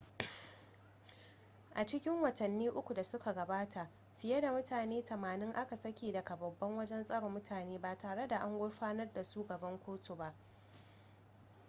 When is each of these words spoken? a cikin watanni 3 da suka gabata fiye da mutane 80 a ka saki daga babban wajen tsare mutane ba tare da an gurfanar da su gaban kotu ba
a 1.73 1.85
cikin 1.85 2.21
watanni 2.21 2.69
3 2.69 2.93
da 2.93 3.03
suka 3.03 3.33
gabata 3.33 3.89
fiye 4.17 4.41
da 4.41 4.51
mutane 4.51 5.01
80 5.01 5.53
a 5.55 5.67
ka 5.67 5.75
saki 5.77 6.11
daga 6.11 6.35
babban 6.35 6.77
wajen 6.77 7.03
tsare 7.03 7.27
mutane 7.29 7.79
ba 7.79 7.97
tare 7.97 8.27
da 8.27 8.37
an 8.39 8.57
gurfanar 8.57 9.11
da 9.13 9.23
su 9.23 9.45
gaban 9.47 9.79
kotu 9.79 10.15
ba 10.15 10.35